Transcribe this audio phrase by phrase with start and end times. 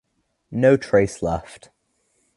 [0.49, 1.69] No trace left.